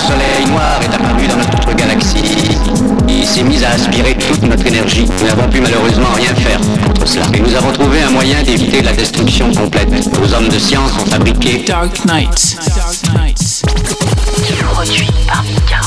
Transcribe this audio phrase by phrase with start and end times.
[0.00, 2.58] soleil noir est apparu dans notre galaxie.
[3.08, 5.06] Il s'est mis à aspirer toute notre énergie.
[5.18, 7.26] Nous n'avons pu malheureusement rien faire contre cela.
[7.34, 9.90] Et nous avons trouvé un moyen d'éviter la destruction complète.
[10.18, 12.56] Nos hommes de science ont fabriqué Dark Knights.
[12.76, 13.62] Dark Knights.
[14.72, 15.80] Produit par Mika.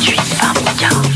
[0.00, 1.15] 去撒尿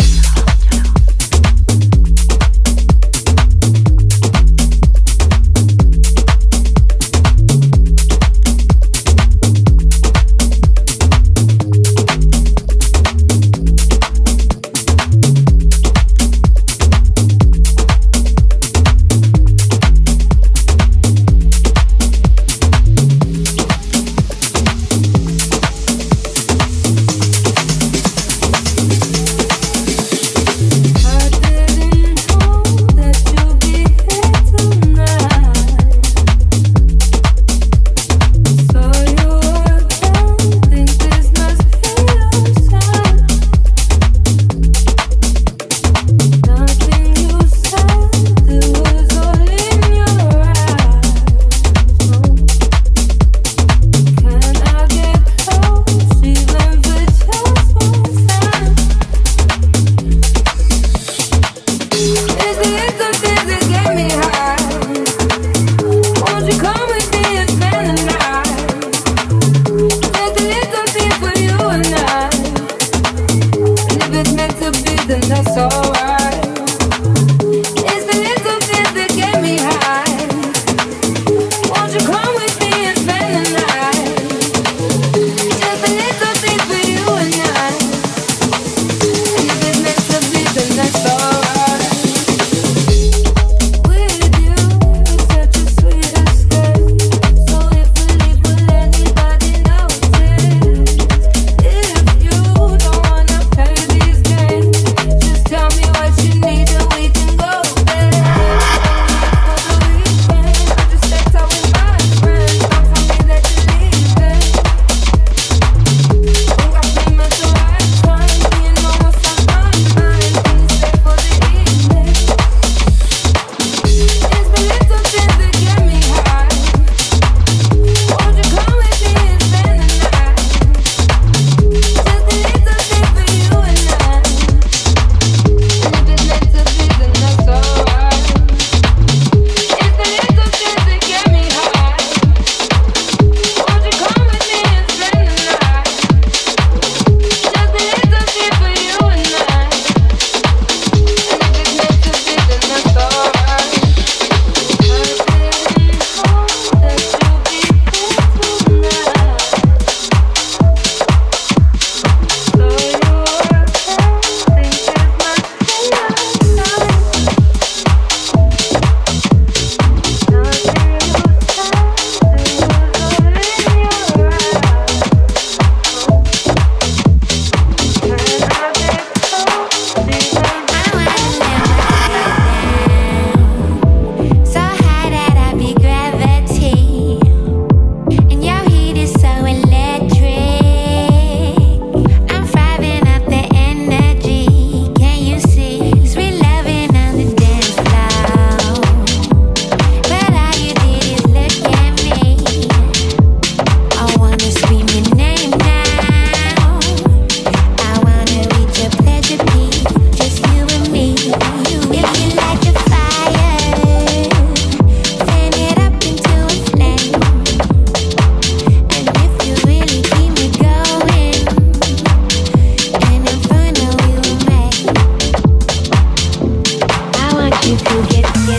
[227.79, 228.50] to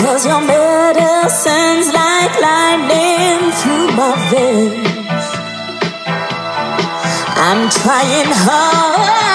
[0.00, 5.26] Cause your medicine's like lightning through my veins.
[7.36, 9.27] I'm trying hard.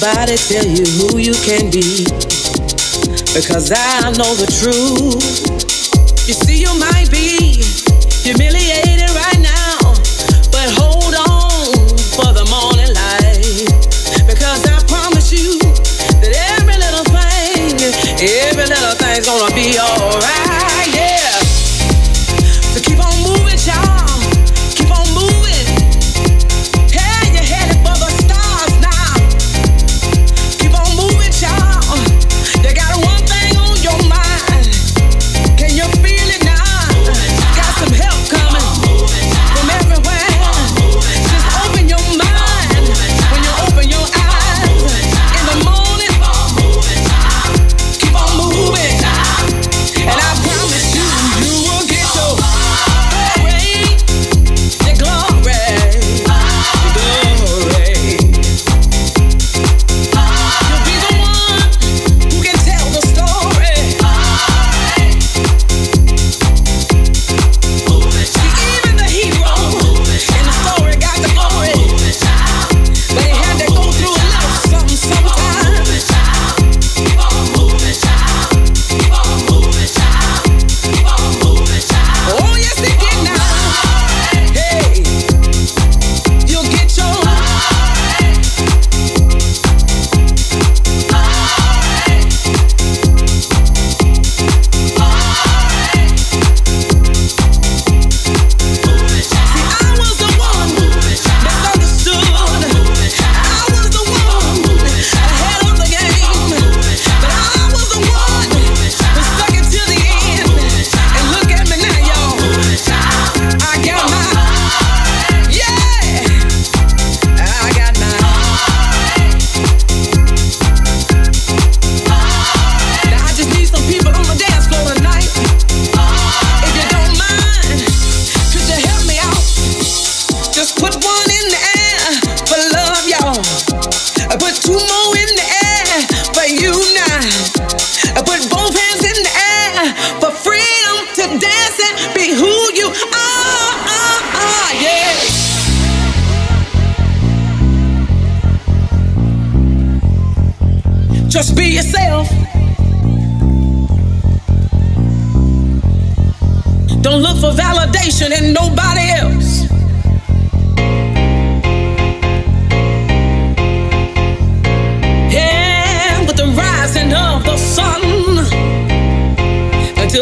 [0.00, 2.04] nobody tell you who you can be.
[3.34, 6.28] Because I know the truth.
[6.28, 7.17] You see, you might be.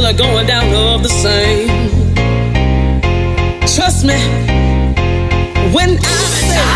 [0.06, 1.68] color going down of the same.
[3.60, 4.14] Trust me,
[5.72, 6.68] when I say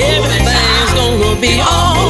[0.00, 2.09] everything's gonna be alright.